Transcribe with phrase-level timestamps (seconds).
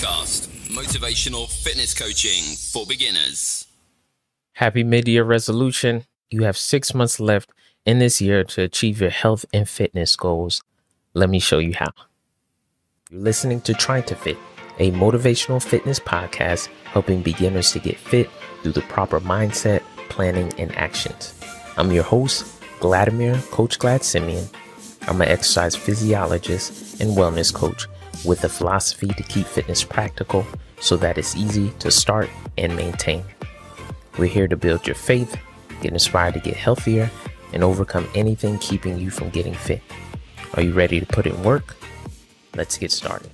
[0.00, 3.66] Podcast Motivational Fitness Coaching for Beginners.
[4.52, 6.04] Happy mid year resolution.
[6.30, 7.50] You have six months left
[7.84, 10.62] in this year to achieve your health and fitness goals.
[11.12, 11.90] Let me show you how.
[13.10, 14.38] You're listening to Trying to Fit,
[14.78, 18.30] a motivational fitness podcast helping beginners to get fit
[18.62, 21.34] through the proper mindset, planning, and actions.
[21.76, 22.46] I'm your host,
[22.80, 24.48] Vladimir Coach Glad Simeon.
[25.02, 27.86] I'm an exercise physiologist and wellness coach
[28.24, 30.46] with a philosophy to keep fitness practical
[30.80, 33.24] so that it's easy to start and maintain.
[34.18, 35.36] We're here to build your faith,
[35.80, 37.10] get inspired to get healthier,
[37.52, 39.82] and overcome anything keeping you from getting fit.
[40.54, 41.76] Are you ready to put in work?
[42.54, 43.30] Let's get started.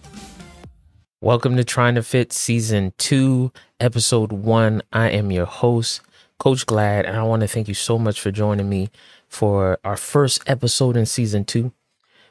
[1.21, 3.51] Welcome to Trying to Fit Season 2,
[3.81, 4.83] Episode 1.
[4.93, 6.03] I am your host,
[6.39, 8.91] Coach Glad, and I want to thank you so much for joining me
[9.29, 11.73] for our first episode in Season 2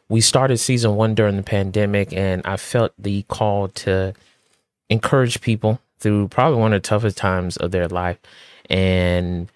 [0.09, 4.14] we started season one during the pandemic, and I felt the call to
[4.90, 8.20] encourage people through probably one of the toughest times of their life.
[8.70, 9.52] And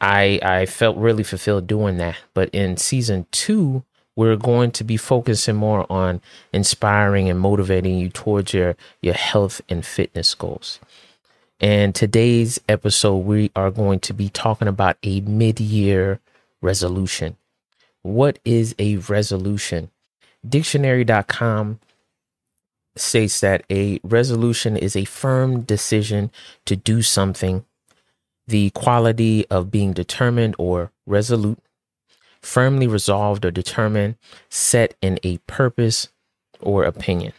[0.00, 2.16] I I felt really fulfilled doing that.
[2.34, 3.84] But in season two,
[4.16, 6.20] we're going to be focusing more on
[6.52, 10.80] inspiring and motivating you towards your your health and fitness goals.
[11.60, 16.20] And today's episode, we are going to be talking about a mid-year
[16.62, 17.36] resolution.
[18.02, 19.90] What is a resolution?
[20.48, 21.80] Dictionary.com
[22.96, 26.30] states that a resolution is a firm decision
[26.66, 27.64] to do something,
[28.46, 31.58] the quality of being determined or resolute,
[32.40, 34.16] firmly resolved or determined,
[34.48, 36.08] set in a purpose
[36.60, 37.32] or opinion.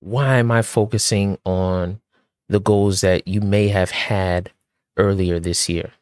[0.00, 2.00] Why am I focusing on
[2.48, 4.50] the goals that you may have had
[4.96, 5.92] earlier this year?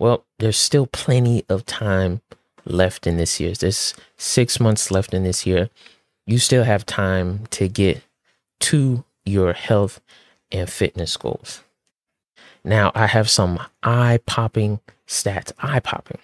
[0.00, 2.22] Well, there's still plenty of time
[2.64, 3.52] left in this year.
[3.52, 5.68] There's six months left in this year.
[6.26, 8.02] You still have time to get
[8.60, 10.00] to your health
[10.50, 11.62] and fitness goals.
[12.64, 15.52] Now, I have some eye popping stats.
[15.58, 16.18] Eye popping.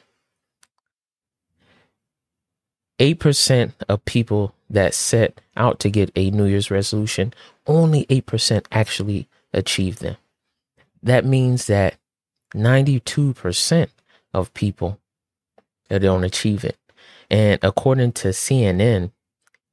[2.99, 7.35] 8% of people that set out to get a New Year's resolution,
[7.67, 10.17] only 8% actually achieve them.
[11.03, 11.97] That means that
[12.55, 13.89] 92%
[14.33, 14.99] of people
[15.89, 16.77] that don't achieve it.
[17.31, 19.11] And according to CNN,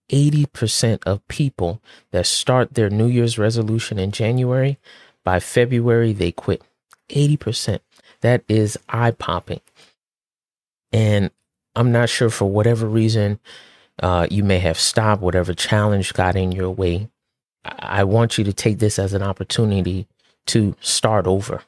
[0.09, 1.81] 80% of people
[2.12, 4.78] that start their New Year's resolution in January,
[5.23, 6.62] by February, they quit.
[7.09, 7.79] 80%.
[8.22, 9.62] That is eye popping.
[10.91, 11.31] And
[11.75, 13.39] I'm not sure for whatever reason
[14.01, 17.09] uh, you may have stopped, whatever challenge got in your way.
[17.66, 20.07] I want you to take this as an opportunity
[20.47, 21.63] to start over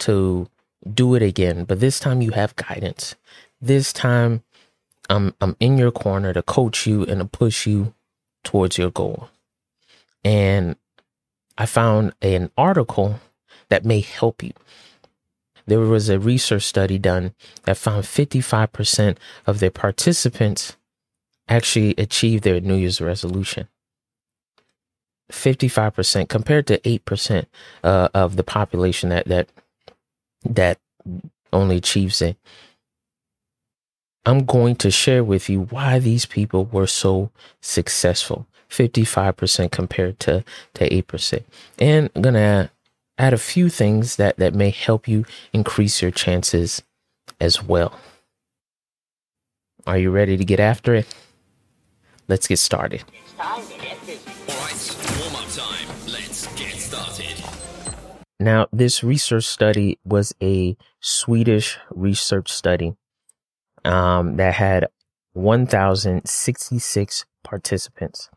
[0.00, 0.48] to
[0.92, 3.14] do it again, but this time you have guidance.
[3.60, 4.42] This time
[5.08, 7.94] I'm I'm in your corner to coach you and to push you
[8.44, 9.28] towards your goal.
[10.24, 10.76] And
[11.58, 13.20] I found an article
[13.68, 14.52] that may help you.
[15.66, 17.34] There was a research study done
[17.64, 19.16] that found 55%
[19.46, 20.76] of their participants
[21.48, 23.68] actually achieved their New Year's resolution.
[25.30, 27.46] 55% compared to 8%
[27.84, 29.48] uh, of the population that that
[30.44, 30.78] that
[31.52, 32.36] only achieves it.
[34.26, 37.30] I'm going to share with you why these people were so
[37.60, 41.42] successful 55% compared to, to 8%.
[41.78, 42.70] And I'm going to
[43.18, 46.82] add a few things that, that may help you increase your chances
[47.40, 47.98] as well.
[49.86, 51.12] Are you ready to get after it?
[52.28, 53.02] Let's get started.
[53.40, 53.79] All right,
[58.40, 62.94] Now, this research study was a Swedish research study
[63.84, 64.86] um, that had
[65.34, 68.30] 1,066 participants.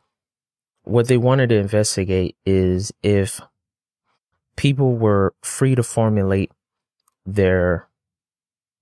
[0.84, 3.40] What they wanted to investigate is if
[4.58, 6.52] people were free to formulate
[7.26, 7.88] their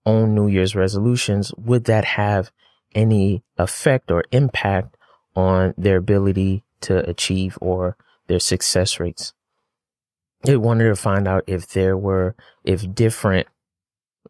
[0.07, 2.51] own New Year's resolutions, would that have
[2.95, 4.97] any effect or impact
[5.35, 7.95] on their ability to achieve or
[8.25, 9.35] their success rates?
[10.43, 13.47] They wanted to find out if there were, if different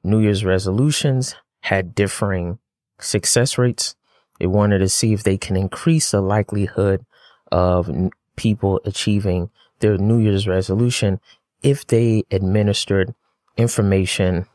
[0.03, 2.59] New Year's resolutions had differing
[2.99, 3.95] success rates.
[4.39, 7.05] They wanted to see if they can increase the likelihood
[7.51, 9.49] of n- people achieving
[9.79, 11.19] their New Year's resolution
[11.61, 13.13] if they administered
[13.57, 14.47] information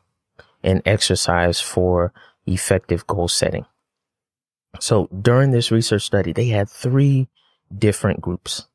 [0.62, 2.12] and exercise for
[2.46, 3.66] effective goal setting.
[4.80, 7.28] So during this research study, they had three
[7.76, 8.66] different groups,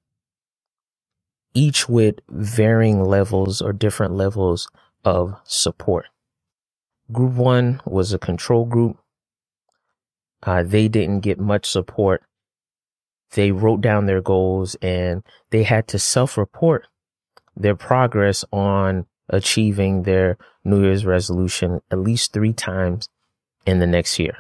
[1.53, 4.69] each with varying levels or different levels
[5.03, 6.05] of support.
[7.11, 8.97] Group one was a control group.
[10.43, 12.23] Uh, they didn't get much support
[13.31, 16.87] they wrote down their goals and they had to self report
[17.55, 23.07] their progress on achieving their New Year's resolution at least three times
[23.65, 24.37] in the next year.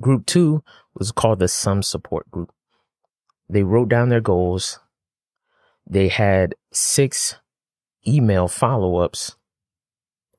[0.00, 0.62] Group two
[0.94, 2.52] was called the Some Support Group.
[3.48, 4.78] They wrote down their goals.
[5.88, 7.36] They had six
[8.06, 9.36] email follow ups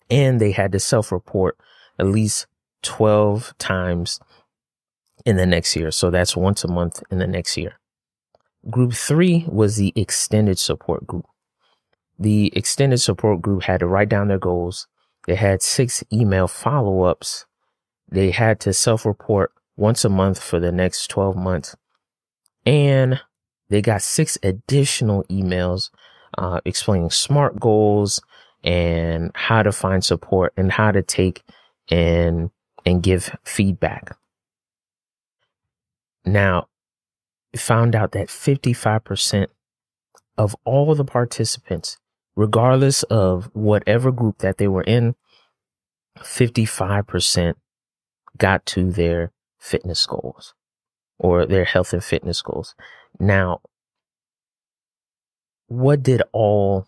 [0.09, 1.57] and they had to self report
[1.99, 2.47] at least
[2.83, 4.19] 12 times
[5.25, 5.91] in the next year.
[5.91, 7.79] So that's once a month in the next year.
[8.69, 11.25] Group three was the extended support group.
[12.17, 14.87] The extended support group had to write down their goals.
[15.27, 17.45] They had six email follow ups.
[18.09, 21.75] They had to self report once a month for the next 12 months.
[22.65, 23.21] And
[23.69, 25.89] they got six additional emails
[26.37, 28.21] uh, explaining SMART goals
[28.63, 31.43] and how to find support and how to take
[31.89, 32.49] and
[32.85, 34.15] and give feedback.
[36.25, 36.67] Now,
[37.55, 39.47] found out that 55%
[40.37, 41.97] of all the participants,
[42.35, 45.15] regardless of whatever group that they were in,
[46.19, 47.55] 55%
[48.37, 50.53] got to their fitness goals
[51.23, 52.75] or their health and fitness goals.
[53.17, 53.61] Now,
[55.67, 56.85] what did all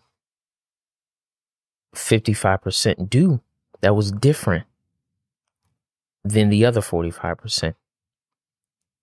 [1.94, 3.40] 55% do
[3.80, 4.66] that was different
[6.22, 7.74] than the other 45%?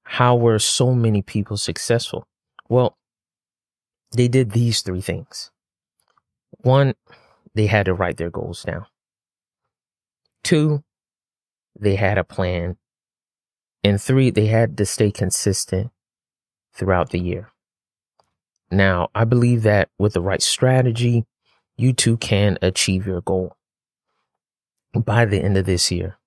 [0.04, 2.28] How were so many people successful?
[2.70, 2.96] Well,
[4.12, 5.50] they did these three things.
[6.62, 6.94] One,
[7.56, 8.86] they had to write their goals down.
[10.44, 10.84] Two,
[11.80, 12.78] they had a plan.
[13.84, 15.92] And three, they had to stay consistent
[16.74, 17.50] throughout the year.
[18.72, 21.26] Now, I believe that with the right strategy,
[21.76, 23.58] you too can achieve your goal
[24.94, 26.18] by the end of this year.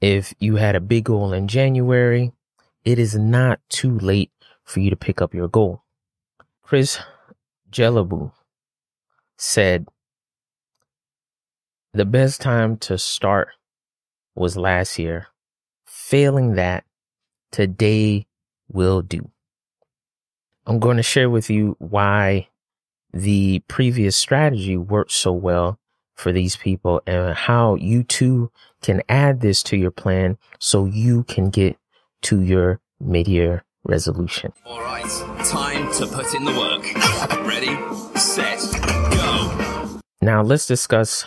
[0.00, 2.32] If you had a big goal in January,
[2.84, 4.32] it is not too late
[4.64, 5.84] for you to pick up your goal.
[6.62, 6.98] Chris
[7.70, 8.32] Guillebeau
[9.36, 9.86] said,
[11.92, 13.48] the best time to start
[14.34, 15.28] was last year.
[16.12, 16.84] Failing that,
[17.52, 18.26] today
[18.68, 19.30] will do.
[20.66, 22.48] I'm going to share with you why
[23.14, 25.78] the previous strategy worked so well
[26.14, 28.50] for these people and how you too
[28.82, 31.78] can add this to your plan so you can get
[32.24, 34.52] to your mid-year resolution.
[34.66, 35.08] All right,
[35.46, 37.46] time to put in the work.
[37.46, 37.74] Ready,
[38.20, 38.60] set,
[39.14, 39.98] go.
[40.20, 41.24] Now let's discuss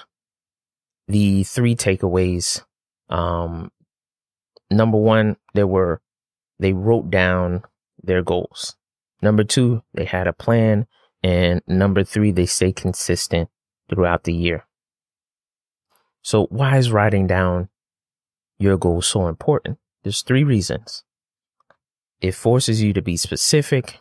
[1.08, 2.64] the three takeaways.
[3.10, 3.72] Um,
[4.75, 6.01] number one, there were,
[6.60, 7.63] they wrote down
[8.01, 8.75] their goals.
[9.22, 10.88] Number two, they had a plan.
[11.24, 13.50] And number three, they stay consistent
[13.89, 14.66] throughout the year.
[16.22, 17.69] So why is writing down
[18.57, 19.77] your goals so important?
[20.04, 21.04] There's three reasons.
[22.21, 24.00] It forces you to be specific.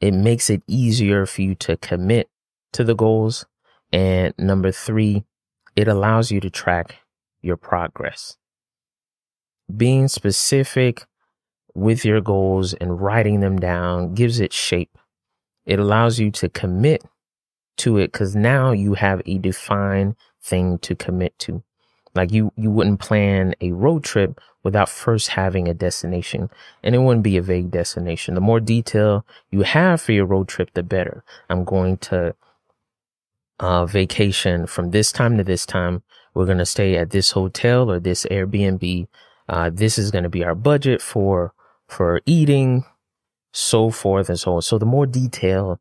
[0.00, 2.28] It makes it easier for you to commit
[2.72, 3.46] to the goals.
[3.92, 5.24] And number three,
[5.74, 6.96] it allows you to track
[7.42, 8.36] your progress.
[9.74, 11.04] Being specific
[11.74, 14.96] with your goals and writing them down gives it shape.
[15.66, 17.04] It allows you to commit
[17.78, 21.62] to it because now you have a defined thing to commit to.
[22.14, 26.50] Like you, you wouldn't plan a road trip without first having a destination
[26.82, 28.34] and it wouldn't be a vague destination.
[28.34, 31.22] The more detail you have for your road trip, the better.
[31.48, 32.34] I'm going to
[33.60, 36.02] uh, vacation from this time to this time.
[36.34, 39.06] We're going to stay at this hotel or this Airbnb.
[39.48, 41.52] Uh, this is going to be our budget for,
[41.88, 42.84] for eating,
[43.52, 44.62] so forth and so on.
[44.62, 45.80] So the more detail,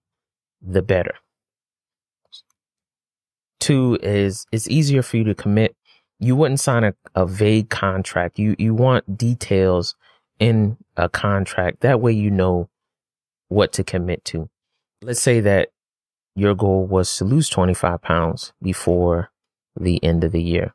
[0.62, 1.16] the better.
[3.60, 5.76] Two is it's easier for you to commit.
[6.20, 8.40] You wouldn't sign a, a vague contract.
[8.40, 9.96] You you want details
[10.40, 11.82] in a contract.
[11.82, 12.70] That way you know
[13.50, 14.50] what to commit to.
[15.02, 15.70] Let's say that
[16.36, 19.32] your goal was to lose 25 pounds before
[19.80, 20.74] the end of the year.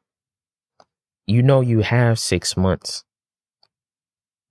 [1.26, 3.05] You know you have six months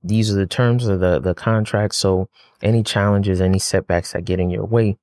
[0.03, 1.95] these are the terms of the, the contract.
[1.95, 2.29] So
[2.61, 4.97] any challenges, any setbacks that get in your way,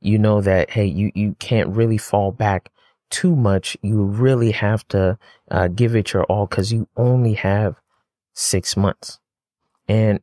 [0.00, 2.70] you know that, hey, you, you can't really fall back
[3.10, 3.76] too much.
[3.82, 5.18] You really have to
[5.50, 7.80] uh, give it your all because you only have
[8.34, 9.18] six months.
[9.88, 10.20] And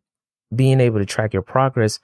[0.56, 2.00] being able to track your progress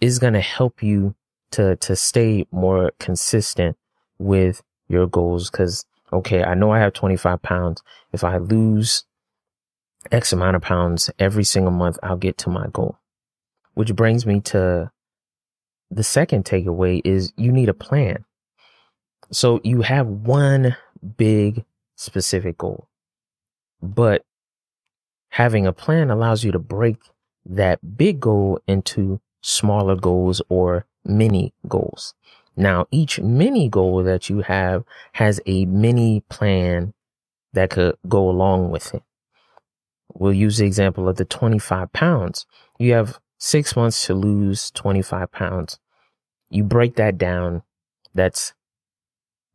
[0.00, 1.14] is going to help you
[1.52, 3.76] to, to stay more consistent
[4.18, 5.50] with your goals.
[5.50, 7.82] Cause, okay, I know I have 25 pounds.
[8.12, 9.04] If I lose
[10.10, 12.98] X amount of pounds every single month, I'll get to my goal.
[13.74, 14.90] Which brings me to
[15.90, 18.24] the second takeaway is you need a plan.
[19.30, 20.76] So you have one
[21.16, 21.64] big
[21.96, 22.88] specific goal,
[23.82, 24.24] but
[25.30, 26.96] having a plan allows you to break
[27.44, 32.14] that big goal into smaller goals or mini goals.
[32.58, 36.92] Now, each mini goal that you have has a mini plan
[37.52, 39.04] that could go along with it.
[40.12, 42.46] We'll use the example of the 25 pounds.
[42.76, 45.78] You have six months to lose 25 pounds.
[46.50, 47.62] You break that down.
[48.12, 48.54] That's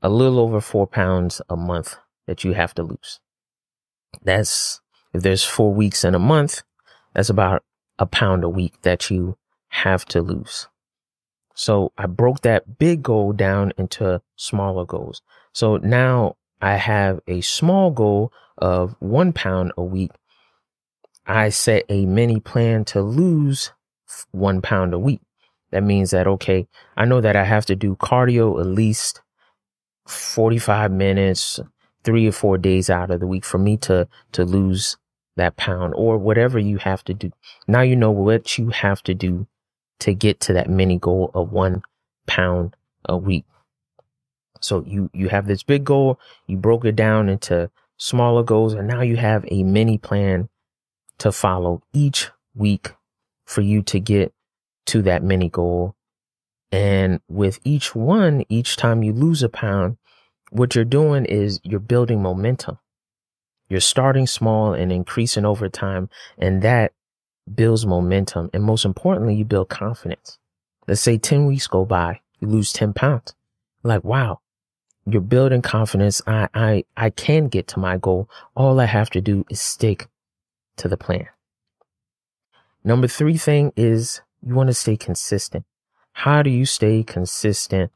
[0.01, 3.19] a little over four pounds a month that you have to lose.
[4.23, 4.79] That's
[5.13, 6.63] if there's four weeks in a month,
[7.13, 7.63] that's about
[7.99, 10.69] a pound a week that you have to lose.
[11.53, 15.21] So I broke that big goal down into smaller goals.
[15.53, 20.11] So now I have a small goal of one pound a week.
[21.25, 23.71] I set a mini plan to lose
[24.31, 25.21] one pound a week.
[25.71, 29.21] That means that, okay, I know that I have to do cardio at least
[30.07, 31.59] 45 minutes,
[32.03, 34.97] three or four days out of the week for me to, to lose
[35.35, 37.31] that pound or whatever you have to do.
[37.67, 39.47] Now you know what you have to do
[39.99, 41.81] to get to that mini goal of one
[42.27, 43.45] pound a week.
[44.59, 48.87] So you, you have this big goal, you broke it down into smaller goals, and
[48.87, 50.49] now you have a mini plan
[51.17, 52.93] to follow each week
[53.45, 54.33] for you to get
[54.85, 55.95] to that mini goal.
[56.71, 59.97] And with each one, each time you lose a pound,
[60.49, 62.79] what you're doing is you're building momentum.
[63.69, 66.09] You're starting small and increasing over time.
[66.37, 66.93] And that
[67.53, 68.49] builds momentum.
[68.53, 70.37] And most importantly, you build confidence.
[70.87, 73.33] Let's say 10 weeks go by, you lose 10 pounds.
[73.83, 74.39] Like, wow,
[75.05, 76.21] you're building confidence.
[76.27, 78.29] I, I, I can get to my goal.
[78.55, 80.07] All I have to do is stick
[80.77, 81.27] to the plan.
[82.83, 85.65] Number three thing is you want to stay consistent.
[86.13, 87.91] How do you stay consistent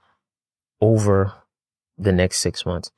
[0.82, 1.34] over
[1.98, 2.92] the next six months?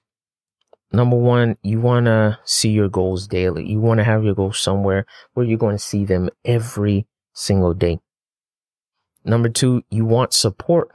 [0.91, 3.67] Number one, you want to see your goals daily.
[3.67, 7.73] You want to have your goals somewhere where you're going to see them every single
[7.73, 7.99] day.
[9.23, 10.89] Number two, you want support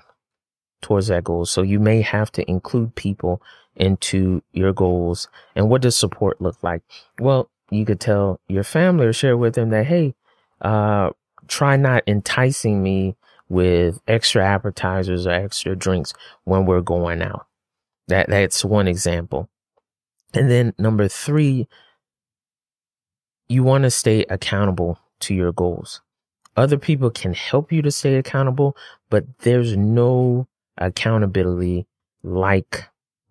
[0.83, 1.47] towards that goal.
[1.47, 3.41] So you may have to include people
[3.77, 5.29] into your goals.
[5.55, 6.83] And what does support look like?
[7.21, 10.15] Well, you could tell your family or share with them that, Hey,
[10.61, 11.11] uh,
[11.47, 13.17] try not enticing me
[13.49, 16.13] with extra appetizers or extra drinks
[16.45, 17.47] when we're going out.
[18.09, 19.49] That, that's one example.
[20.35, 21.69] And then number three,
[23.49, 26.03] you want to stay accountable to your goals.
[26.57, 28.77] Other people can help you to stay accountable,
[29.11, 30.49] but there's no
[30.79, 31.87] accountability
[32.23, 32.85] like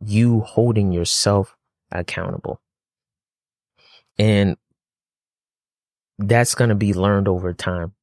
[0.06, 1.56] you holding yourself
[1.92, 2.62] accountable.
[4.18, 4.58] And
[6.20, 7.94] that's going to be learned over time.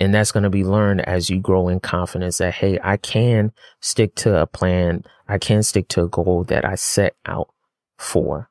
[0.00, 3.52] And that's going to be learned as you grow in confidence that, Hey, I can
[3.80, 5.02] stick to a plan.
[5.28, 7.50] I can stick to a goal that I set out
[7.98, 8.48] for.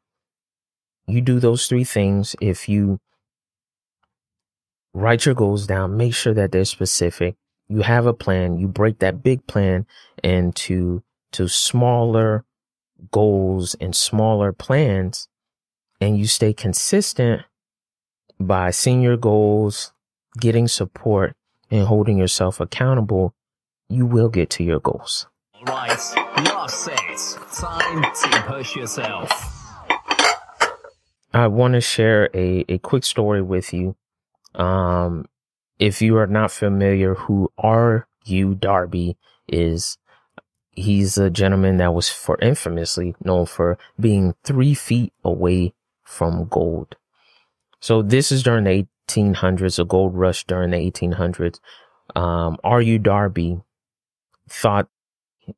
[1.08, 2.36] You do those three things.
[2.42, 3.00] If you
[4.94, 7.36] write your goals down, make sure that they're specific.
[7.70, 8.58] You have a plan.
[8.58, 9.86] You break that big plan
[10.24, 12.46] into to smaller
[13.12, 15.28] goals and smaller plans
[16.00, 17.44] and you stay consistent
[18.40, 19.94] by seeing your goals,
[20.40, 21.36] getting support
[21.72, 23.34] and holding yourself accountable,
[23.90, 25.28] you will get to your goals.
[25.68, 25.90] All right,
[26.46, 27.40] last set.
[27.54, 29.30] Time to push yourself.
[31.34, 33.98] I want to share a, a quick story with you.
[34.56, 35.26] Um,
[35.78, 38.56] if you are not familiar who R.U.
[38.56, 39.18] Darby
[39.50, 39.98] is,
[40.72, 45.74] he's a gentleman that was for infamously known for being three feet away
[46.06, 46.96] from gold.
[47.82, 51.60] So this is during the 1800s, a gold rush during the 1800s.
[52.16, 53.00] Um, R.U.
[53.00, 53.60] Darby
[54.50, 54.88] thought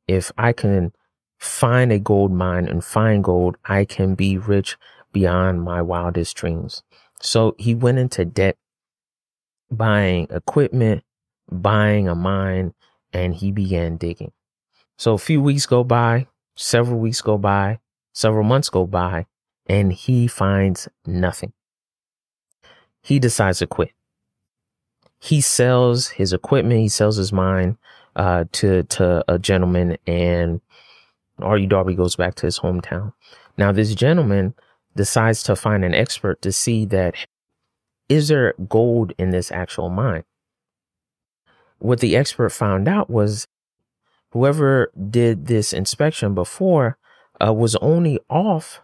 [0.06, 0.92] if I can
[1.38, 4.76] find a gold mine and find gold, I can be rich
[5.12, 6.82] beyond my wildest dreams.
[7.20, 8.56] So he went into debt,
[9.70, 11.02] buying equipment,
[11.50, 12.74] buying a mine,
[13.12, 14.32] and he began digging.
[14.98, 17.80] So a few weeks go by, several weeks go by,
[18.12, 19.26] several months go by,
[19.66, 21.52] and he finds nothing.
[23.02, 23.92] He decides to quit.
[25.18, 27.78] He sells his equipment, he sells his mine
[28.16, 30.60] uh, to to a gentleman, and
[31.40, 31.66] R.U.
[31.66, 33.12] Darby goes back to his hometown.
[33.56, 34.54] Now, this gentleman
[34.96, 37.14] decides to find an expert to see that
[38.08, 40.24] is there gold in this actual mine?
[41.78, 43.46] What the expert found out was
[44.32, 46.98] whoever did this inspection before
[47.40, 48.82] uh, was only off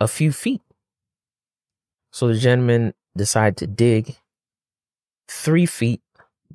[0.00, 0.60] a few feet.
[2.12, 4.16] So the gentleman decided to dig
[5.28, 6.02] three feet,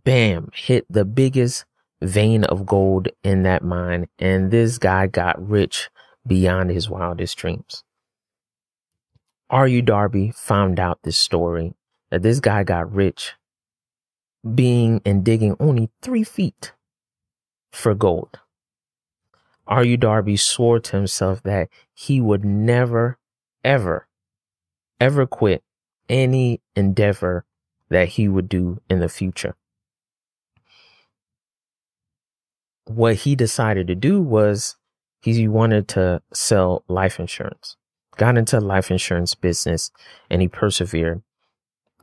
[0.03, 1.65] bam, hit the biggest
[2.01, 4.07] vein of gold in that mine.
[4.19, 5.89] And this guy got rich
[6.25, 7.83] beyond his wildest dreams.
[9.49, 9.81] R.U.
[9.81, 11.73] Darby found out this story
[12.09, 13.33] that this guy got rich
[14.55, 16.73] being and digging only three feet
[17.71, 18.39] for gold.
[19.67, 19.97] R.U.
[19.97, 23.17] Darby swore to himself that he would never,
[23.63, 24.07] ever,
[24.99, 25.63] ever quit
[26.09, 27.45] any endeavor
[27.89, 29.55] that he would do in the future.
[32.95, 34.75] What he decided to do was
[35.21, 37.77] he wanted to sell life insurance,
[38.17, 39.91] got into life insurance business
[40.29, 41.21] and he persevered.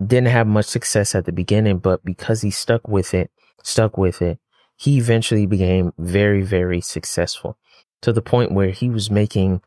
[0.05, 3.31] Didn't have much success at the beginning, but because he stuck with it,
[3.63, 4.39] stuck with it,
[4.77, 7.59] he eventually became very, very successful
[8.01, 9.61] to the point where he was making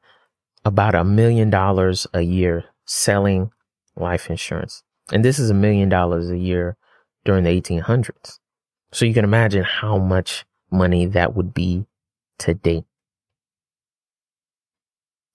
[0.64, 3.52] about a million dollars a year selling
[3.96, 4.84] life insurance.
[5.12, 6.78] And this is a million dollars a year
[7.26, 8.40] during the 1800s.
[8.94, 11.86] So you can imagine how much money that would be
[12.38, 12.84] today.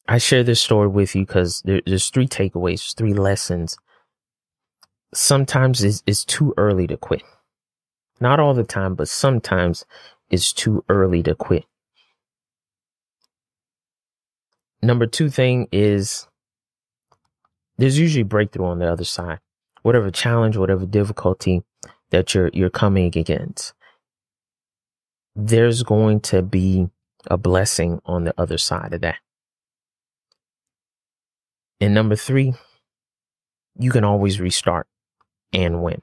[0.08, 3.76] I share this story with you because there, there's three takeaways, three lessons.
[5.12, 7.22] Sometimes it's, it's too early to quit.
[8.20, 9.84] Not all the time, but sometimes
[10.30, 11.64] it's too early to quit.
[14.82, 16.28] Number two thing is
[17.76, 19.40] there's usually breakthrough on the other side.
[19.82, 21.62] Whatever challenge, whatever difficulty
[22.10, 23.72] that you're you're coming against,
[25.36, 26.88] there's going to be
[27.30, 29.18] a blessing on the other side of that.
[31.80, 32.54] And number three,
[33.78, 34.86] you can always restart
[35.52, 36.00] and win.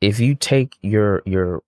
[0.00, 1.62] If you take your your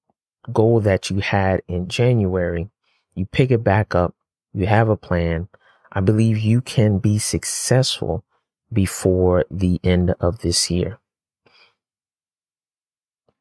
[0.53, 2.69] goal that you had in January,
[3.15, 4.15] you pick it back up,
[4.53, 5.49] you have a plan,
[5.93, 8.25] I believe you can be successful
[8.73, 10.99] before the end of this year.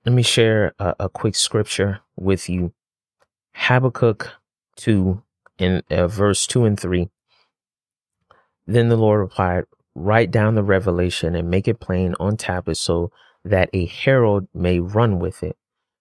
[0.06, 2.74] Let me share a, a quick scripture with you.
[3.54, 4.34] Habakkuk
[4.76, 5.24] 2
[5.58, 7.10] in uh, verse 2 and 3.
[8.68, 9.64] Then the Lord replied,
[9.96, 13.12] Write down the revelation and make it plain on tablets so
[13.44, 15.58] that a herald may run with it.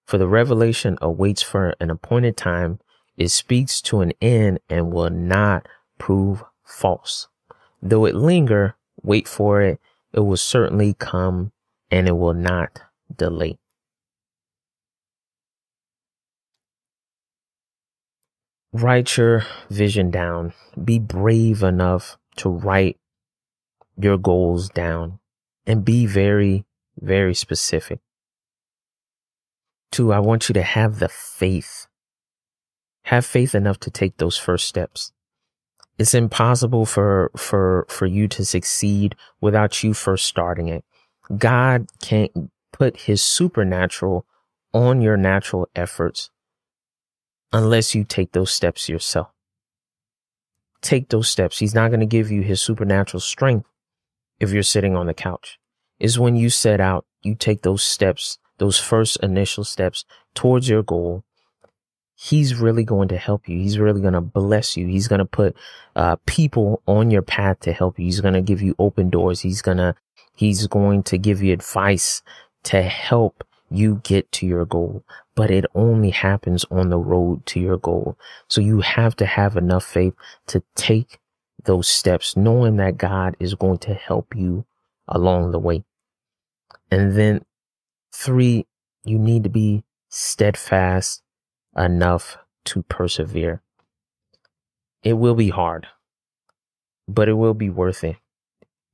[0.07, 2.81] For the revelation awaits for an appointed time.
[3.17, 7.29] It speaks to an end and will not prove false.
[7.81, 9.81] Though it linger, wait for it.
[10.13, 11.53] It will certainly come
[11.91, 12.83] and it will not
[13.17, 13.59] delay.
[18.75, 20.53] Write your vision down.
[20.83, 22.99] Be brave enough to write
[23.97, 25.21] your goals down
[25.65, 26.65] and be very,
[27.01, 28.01] very specific.
[29.93, 31.87] Two, I want you to have the faith.
[33.05, 35.13] Have faith enough to take those first steps.
[35.97, 40.85] It's impossible for, for, for you to succeed without you first starting it.
[41.39, 44.27] God can't put his supernatural
[44.73, 46.31] on your natural efforts
[47.55, 49.29] unless you take those steps yourself
[50.85, 51.59] take those steps.
[51.59, 53.67] He's not going to give you his supernatural strength
[54.39, 55.59] if you're sitting on the couch.
[55.99, 60.83] Is when you set out, you take those steps, those first initial steps towards your
[60.83, 61.25] goal.
[62.17, 63.59] He's really going to help you.
[63.59, 64.87] He's really going to bless you.
[64.87, 65.57] He's going to put
[65.97, 68.05] uh, people on your path to help you.
[68.05, 69.41] He's going to give you open doors.
[69.41, 69.97] He's going to,
[70.37, 72.23] he's going to give you advice
[72.65, 77.61] to help you get to your goal, but it only happens on the road to
[77.61, 78.19] your goal.
[78.49, 80.15] So you have to have enough faith
[80.49, 81.19] to take
[81.65, 84.67] those steps, knowing that God is going to help you
[85.09, 85.85] along the way.
[86.91, 87.45] And then
[88.13, 88.67] three,
[89.05, 91.23] you need to be steadfast
[91.77, 93.63] enough to persevere.
[95.03, 95.87] It will be hard,
[97.09, 98.17] but it will be worth it.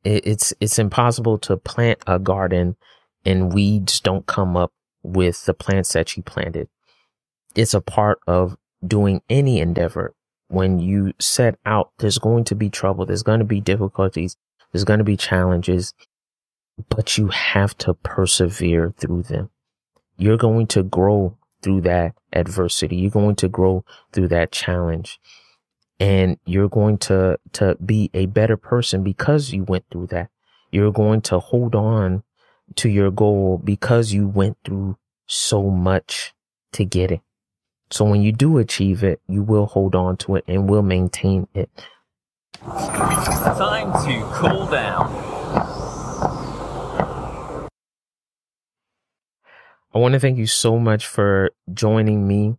[0.02, 2.76] It's, it's impossible to plant a garden
[3.24, 6.68] and weeds don't come up with the plants that you planted.
[7.54, 8.56] It's a part of
[8.86, 10.14] doing any endeavor.
[10.48, 13.06] When you set out, there's going to be trouble.
[13.06, 14.36] There's going to be difficulties.
[14.72, 15.94] There's going to be challenges,
[16.88, 19.50] but you have to persevere through them.
[20.16, 22.96] You're going to grow through that adversity.
[22.96, 25.20] You're going to grow through that challenge
[25.98, 30.30] and you're going to, to be a better person because you went through that.
[30.70, 32.22] You're going to hold on
[32.76, 36.34] to your goal because you went through so much
[36.72, 37.20] to get it.
[37.90, 41.48] So when you do achieve it, you will hold on to it and will maintain
[41.54, 41.70] it.
[42.62, 45.30] Time to cool down.
[49.92, 52.56] I want to thank you so much for joining me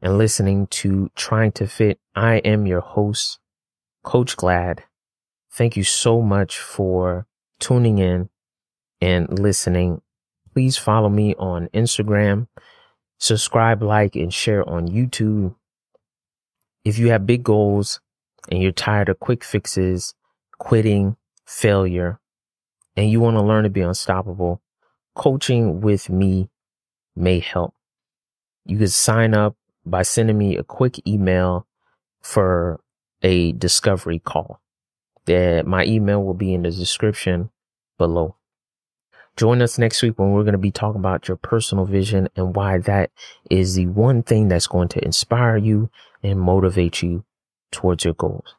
[0.00, 1.98] and listening to Trying to Fit.
[2.14, 3.40] I am your host,
[4.02, 4.84] Coach Glad.
[5.50, 7.26] Thank you so much for
[7.58, 8.30] tuning in
[9.00, 10.00] and listening.
[10.52, 12.48] Please follow me on Instagram,
[13.18, 15.54] subscribe, like, and share on YouTube.
[16.84, 18.00] If you have big goals
[18.50, 20.14] and you're tired of quick fixes,
[20.58, 22.20] quitting, failure,
[22.96, 24.62] and you want to learn to be unstoppable,
[25.14, 26.48] coaching with me
[27.14, 27.74] may help.
[28.64, 31.66] You can sign up by sending me a quick email
[32.20, 32.80] for
[33.22, 34.60] a discovery call.
[35.26, 37.50] That my email will be in the description
[37.98, 38.36] below.
[39.36, 42.56] Join us next week when we're going to be talking about your personal vision and
[42.56, 43.10] why that
[43.50, 45.90] is the one thing that's going to inspire you
[46.22, 47.22] and motivate you
[47.70, 48.54] towards your goals.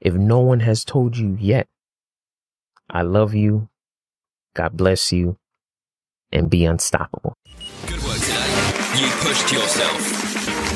[0.00, 1.66] If no one has told you yet,
[2.88, 3.68] I love you.
[4.54, 5.36] God bless you
[6.30, 7.34] and be unstoppable.
[7.86, 9.00] Good work today.
[9.00, 10.67] You pushed yourself.